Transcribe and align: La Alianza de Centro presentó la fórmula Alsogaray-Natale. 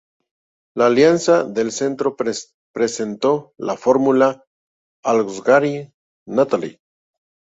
La 0.75 0.87
Alianza 0.87 1.43
de 1.43 1.69
Centro 1.69 2.15
presentó 2.73 3.53
la 3.59 3.77
fórmula 3.77 4.43
Alsogaray-Natale. 5.05 6.81